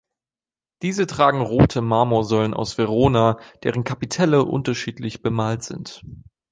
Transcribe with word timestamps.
Diese 0.81 1.05
tragen 1.05 1.41
rote 1.41 1.79
Marmorsäulen 1.81 2.55
aus 2.55 2.79
Verona, 2.79 3.37
deren 3.61 3.83
Kapitelle 3.83 4.43
unterschiedlich 4.45 5.21
bemalt 5.21 5.63
sind. 5.63 6.01